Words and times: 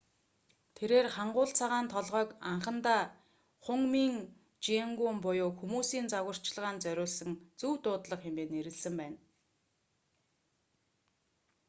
тэрээр 0.77 1.07
хангул 1.15 1.49
цагаан 1.59 1.85
толгойг 1.93 2.29
анхандаа 2.51 3.01
хунмин 3.65 4.13
жеонгум 4.65 5.15
буюу 5.25 5.51
хүмүүсийн 5.59 6.05
зааварчилгаанд 6.13 6.79
зориулсан 6.85 7.31
зөв 7.59 7.73
дуудлага 7.83 8.23
хэмээн 8.25 8.49
нэрлэсэн 8.53 8.93
байна 9.01 9.17